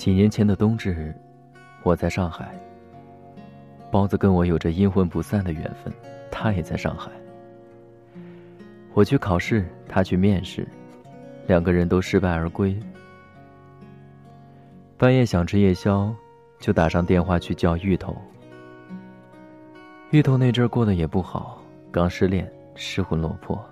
[0.00, 1.14] 几年前的冬至，
[1.82, 2.58] 我在上海。
[3.90, 5.92] 包子跟我有着阴魂不散的缘分，
[6.30, 7.10] 他也在上海。
[8.94, 10.66] 我去考试，他去面试，
[11.46, 12.74] 两个人都失败而归。
[14.96, 16.10] 半夜想吃夜宵，
[16.58, 18.16] 就打上电话去叫芋头。
[20.12, 23.62] 芋头那阵过得也不好，刚失恋，失魂落魄。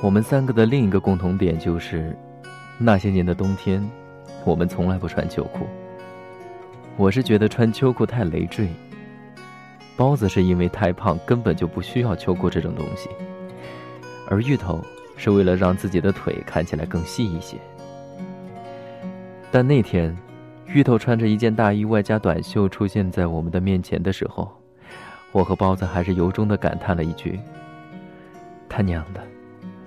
[0.00, 2.16] 我们三个的另一个共同点就是，
[2.78, 3.82] 那些年的冬天，
[4.44, 5.66] 我们从来不穿秋裤。
[6.96, 8.68] 我是觉得穿秋裤太累赘，
[9.96, 13.08] 包子是因为太胖，根本就不需要秋裤这种东西，
[14.28, 14.82] 而芋头
[15.16, 17.56] 是为了让自己的腿看起来更细一些。
[19.50, 20.14] 但那天，
[20.66, 24.50] 芋头穿着一件大衣外加短袖出现在我们的面前的时候，
[25.32, 27.40] 我和包子还是由衷的感叹了一句
[28.68, 29.20] ：“他娘的！”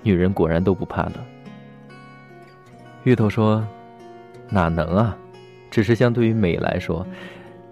[0.02, 1.14] 女人果然都不怕冷。
[3.04, 3.66] 芋头说
[4.50, 5.16] ：“哪能啊，
[5.70, 7.06] 只是相对于美来说，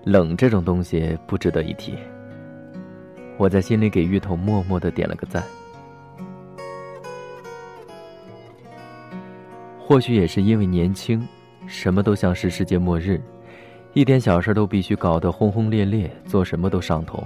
[0.04, 1.98] 冷这种东西不值得一提。”
[3.36, 5.42] 我在心里给芋头默默的点了个赞。
[9.78, 11.26] 或许也是因为年轻，
[11.66, 13.20] 什么都像是世界末日，
[13.92, 17.22] 一点小事都必须搞得轰轰烈烈，做什么都上头。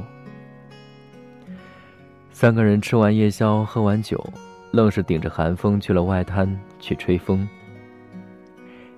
[2.30, 4.22] 三个人吃完夜宵，喝完酒。
[4.72, 7.46] 愣是顶着寒风去了外滩去吹风。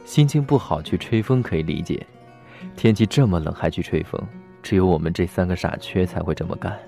[0.05, 2.06] 心情不好去吹风可以理解，
[2.77, 4.20] 天气这么冷还去吹风，
[4.62, 6.78] 只有我们这三个傻缺才会这么干。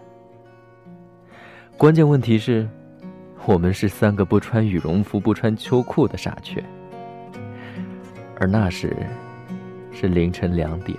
[1.77, 2.69] 关键问题是，
[3.47, 6.63] 我们是三个不穿羽绒服、不穿秋裤的傻缺，
[8.39, 8.95] 而那时
[9.93, 10.97] 是凌晨两点。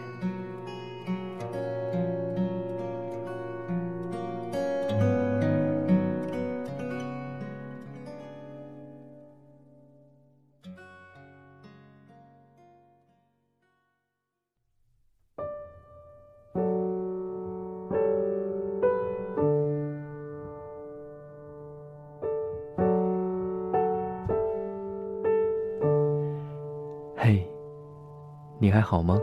[28.90, 29.20] 好吗？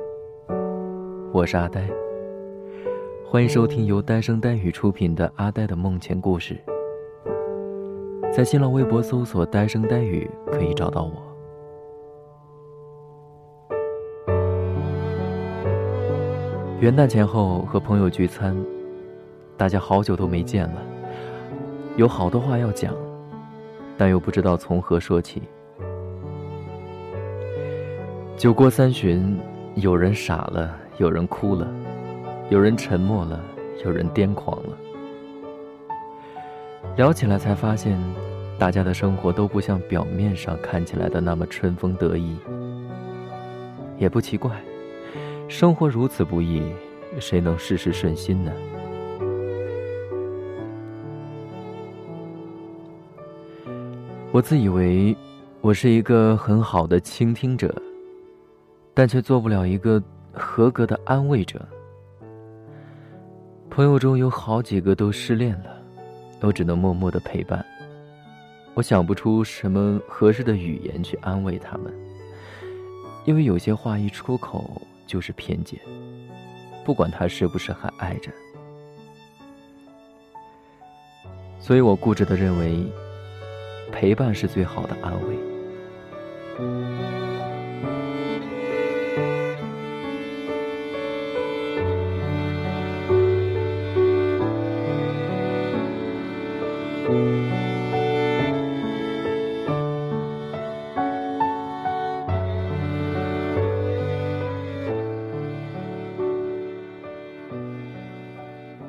[1.33, 1.89] 我是阿呆，
[3.27, 6.55] 欢迎收听由呆声呆语出品的《阿呆的梦前故事》。
[8.31, 11.13] 在新浪微博搜索“呆声呆语”可以找到我。
[16.79, 18.55] 元旦前后和朋友聚餐，
[19.57, 20.83] 大家好久都没见了，
[21.97, 22.95] 有好多话要讲，
[23.97, 25.41] 但又不知道从何说起。
[28.37, 29.39] 酒过三巡，
[29.77, 31.67] 有人傻了，有人哭了，
[32.49, 33.41] 有人沉默了，
[33.85, 34.79] 有人癫狂了。
[36.97, 38.01] 聊起来才发现，
[38.57, 42.37] 大家的生活都不像表面上看起来的那么春风得意。
[43.99, 44.53] 也不奇怪，
[45.49, 46.63] 生活如此不易，
[47.19, 48.53] 谁能事事顺心呢？
[54.31, 55.17] 我自以为
[55.61, 57.75] 我是一个很好的倾听者。
[58.95, 60.01] 但却做不了一个
[60.33, 61.61] 合格的安慰者。
[63.69, 65.77] 朋友中有好几个都失恋了，
[66.41, 67.65] 我只能默默的陪伴。
[68.75, 71.93] 我想不出什么合适的语言去安慰他们，
[73.25, 75.79] 因为有些话一出口就是偏见，
[76.85, 78.31] 不管他是不是还爱着。
[81.59, 82.85] 所以我固执的认为，
[83.91, 87.14] 陪伴是最好的安慰。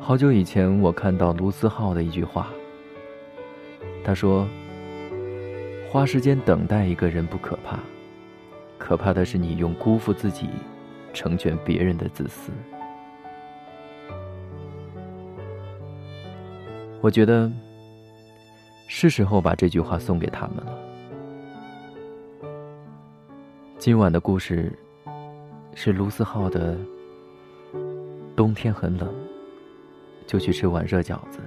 [0.08, 2.50] 好久以前，我看到卢思浩的一句话。
[4.04, 4.48] 他说
[5.90, 7.80] ：“花时间等待一个人不可怕，
[8.78, 10.48] 可怕的是你用辜负自己，
[11.12, 12.52] 成全别人的自私。”
[17.02, 17.52] 我觉得
[18.86, 20.78] 是时候把这句话送给他们了。
[23.80, 24.72] 今晚的故事
[25.74, 26.78] 是卢思浩的
[28.36, 29.10] 《冬天很冷》。
[30.26, 31.40] 就去吃碗热饺子。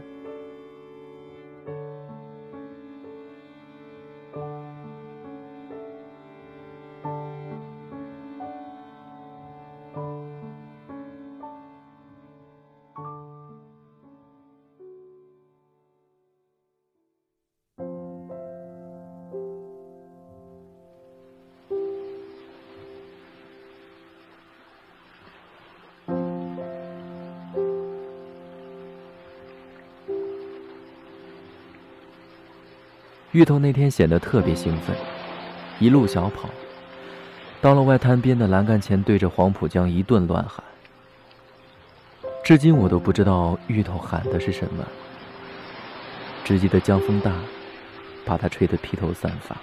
[33.39, 34.97] 芋头那天显得特别兴奋，
[35.79, 36.51] 一路小跑，
[37.61, 40.61] 到了外滩边的栏杆前，对着黄浦江一顿乱喊。
[42.43, 44.85] 至今我都不知道芋头喊的是什么，
[46.43, 47.31] 只记得江风大，
[48.25, 49.57] 把他吹得披头散发。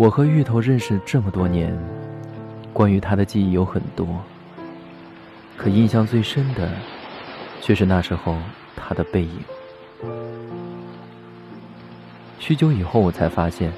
[0.00, 1.78] 我和芋头认识这么多年，
[2.72, 4.08] 关于他的记忆有很多，
[5.58, 6.72] 可印象最深的，
[7.60, 8.38] 却是那时候
[8.74, 9.44] 他的背影。
[12.38, 13.70] 许久以后，我才发现，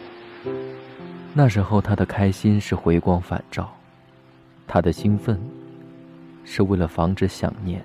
[1.34, 3.74] 那时候他的开心是回光返照，
[4.68, 5.40] 他的兴奋，
[6.44, 7.84] 是为了防止想念。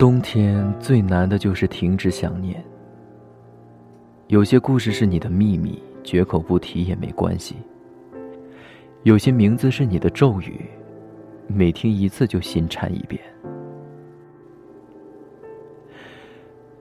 [0.00, 2.64] 冬天最难的就是停止想念。
[4.28, 7.54] 有些故事是你的秘密，绝口不提也没关系。
[9.02, 10.58] 有些名字是你的咒语，
[11.48, 13.20] 每听一次就心颤一遍。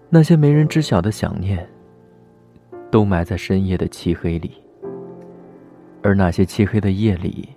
[0.08, 1.68] 那些没人知晓的想念，
[2.90, 4.54] 都埋在深夜的漆黑里。
[6.02, 7.50] 而那些漆黑的夜里，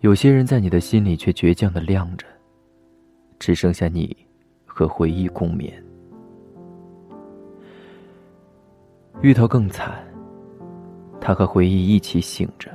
[0.00, 2.26] 有些人在你的心里却倔强的亮着，
[3.38, 4.25] 只剩下你。
[4.78, 5.82] 和回忆共眠，
[9.22, 10.06] 芋头更惨。
[11.18, 12.70] 他和回忆一起醒着。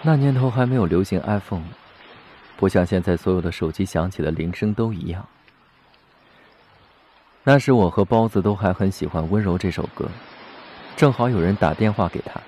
[0.00, 1.62] 那年头还没有流行 iPhone，
[2.56, 5.28] 不像现在所有的手机响起的铃声都一样。
[7.46, 10.08] 那时我和包子都还很喜欢《温柔》这首歌，
[10.96, 12.40] 正好有人打电话给他，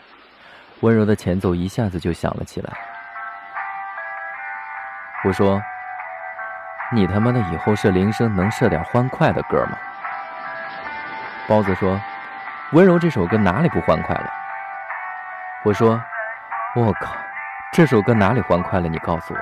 [0.80, 2.72] 温柔的前奏一下子就响了起来。
[5.22, 5.60] 我说
[6.90, 9.76] ：“你他妈的以后设铃声能设点欢快的歌吗？”
[11.46, 12.00] 包子说
[12.72, 14.32] ：“温柔这首歌哪里不欢快了？”
[15.62, 16.02] 我说
[16.74, 17.14] ：“我靠，
[17.70, 18.88] 这首歌哪里欢快了？
[18.88, 19.40] 你告诉我。”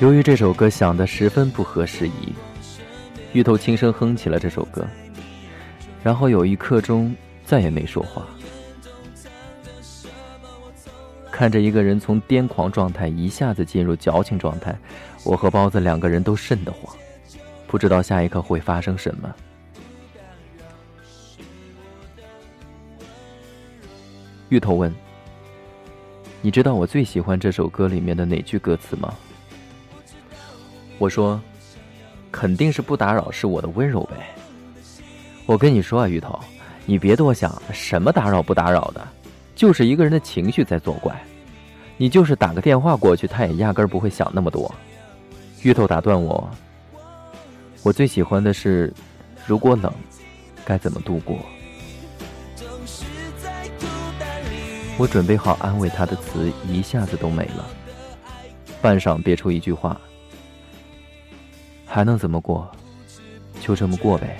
[0.00, 2.32] 由于这首歌响得十分不合时宜，
[3.32, 4.86] 芋头轻声哼起了这首歌，
[6.04, 7.12] 然后有一刻钟
[7.44, 8.24] 再也没说话。
[11.32, 14.76] 看着一个人从癫狂状态一下子进入矫情状态，
[15.24, 16.96] 我和包子两个人都瘆得慌，
[17.66, 19.34] 不知道下一刻会发生什么。
[24.48, 24.94] 芋头问
[26.40, 29.12] ：“你知道我最喜欢这首歌里面的哪句歌词吗？”
[30.98, 31.40] 我说
[32.30, 34.34] ：“肯定是不打扰是我的温柔呗。”
[35.46, 36.38] 我跟你说啊，芋头，
[36.84, 39.06] 你别多想，什么打扰不打扰的，
[39.54, 41.18] 就是一个人的情绪在作怪。
[41.96, 44.72] 你就是打个电话过去，他也压根儿不会想那么多。
[45.62, 46.48] 芋头打断我
[47.82, 48.92] ：“我最喜欢的是，
[49.46, 49.92] 如果冷，
[50.64, 51.38] 该怎么度过？”
[54.98, 57.66] 我准备好安慰他的词一下子都没了，
[58.82, 60.00] 半晌憋出一句话。
[61.98, 62.70] 还能怎么过？
[63.60, 64.38] 就这么过呗。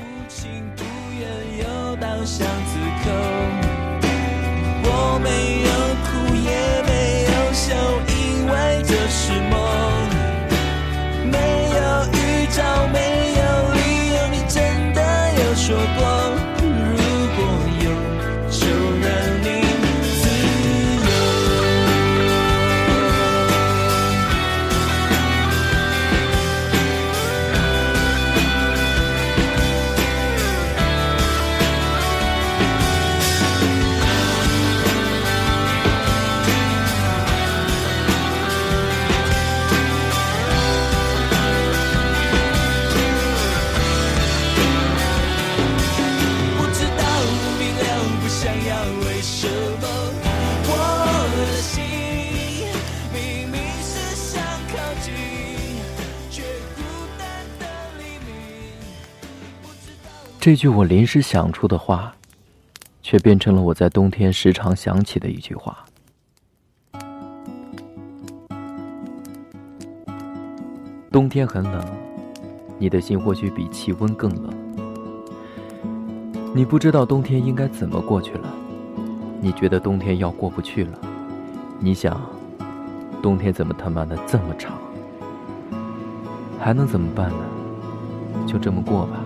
[60.41, 62.15] 这句我临时想出的话，
[63.03, 65.85] 却变成了我在冬天时常想起的一句话。
[71.11, 71.85] 冬天很冷，
[72.79, 74.55] 你的心或许比气温更冷。
[76.55, 78.55] 你不知道冬天应该怎么过去了，
[79.41, 80.99] 你觉得冬天要过不去了，
[81.81, 82.19] 你想，
[83.21, 84.79] 冬天怎么他妈的这么长？
[86.61, 88.47] 还能怎么办呢？
[88.47, 89.25] 就这么过吧。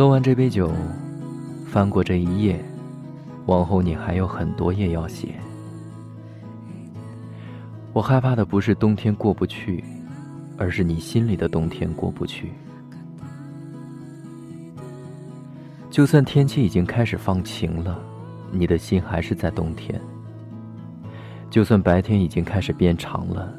[0.00, 0.72] 喝完这杯酒，
[1.66, 2.58] 翻过这一页，
[3.44, 5.34] 往后你还有很多页要写。
[7.92, 9.84] 我害怕的不是冬天过不去，
[10.56, 12.50] 而是你心里的冬天过不去。
[15.90, 18.02] 就算天气已经开始放晴了，
[18.50, 20.00] 你的心还是在冬天。
[21.50, 23.52] 就算白天已经开始变长了，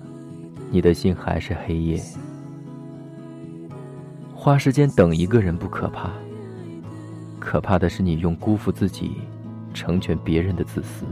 [0.71, 2.01] 你的心还是黑夜。
[4.33, 6.09] 花时间等一个人不可怕。
[7.41, 9.11] 可怕的是，你用辜负自己，
[9.73, 11.05] 成全别人的自私。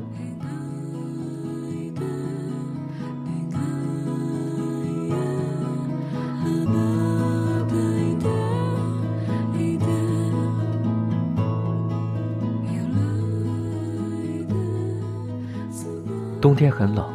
[16.39, 17.05] 冬天很冷，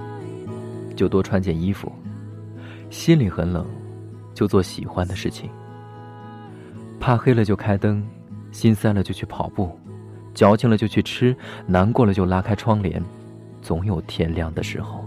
[0.95, 1.91] 就多穿件衣服；
[2.91, 3.65] 心里很冷，
[4.35, 5.49] 就做喜欢的事情。
[7.01, 8.07] 怕黑了就开灯。
[8.55, 9.77] 心塞了就去跑步，
[10.33, 13.03] 矫情了就去吃，难过了就拉开窗帘，
[13.61, 15.05] 总有天亮的时候。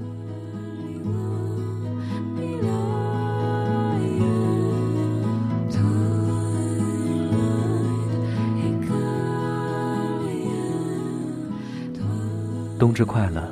[12.77, 13.49] 冬至快乐，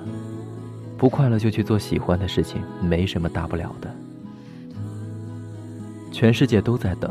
[0.97, 3.89] 不快乐就去做喜欢的事情，没什么大不了的。
[6.11, 7.09] 全世界都在等，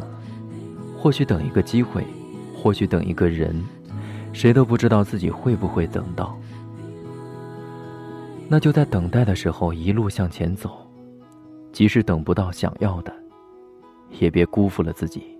[0.98, 2.04] 或许等一个机会。
[2.64, 3.62] 或许等一个人，
[4.32, 6.34] 谁都不知道自己会不会等到。
[8.48, 10.90] 那就在等待的时候一路向前走，
[11.72, 13.14] 即使等不到想要的，
[14.18, 15.33] 也别辜负了自己。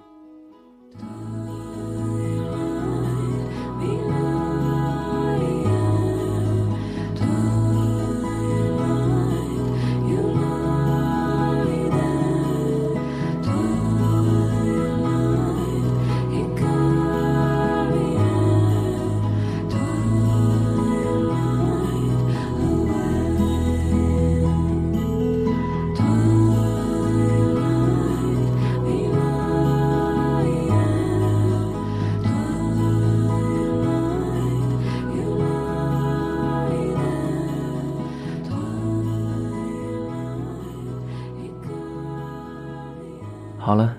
[43.65, 43.97] 好了，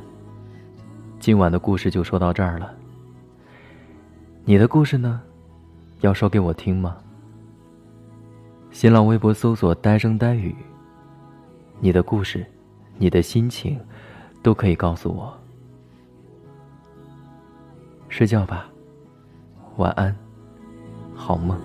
[1.19, 2.71] 今晚的故事就说到这儿了。
[4.43, 5.19] 你的故事呢，
[6.01, 6.97] 要说给我听吗？
[8.69, 10.55] 新浪微博搜索“呆声呆语”，
[11.81, 12.45] 你的故事，
[12.99, 13.79] 你的心情，
[14.43, 15.35] 都可以告诉我。
[18.07, 18.69] 睡觉吧，
[19.77, 20.15] 晚安，
[21.15, 21.59] 好梦。